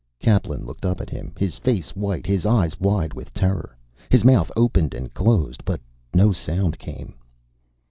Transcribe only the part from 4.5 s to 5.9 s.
opened and closed, but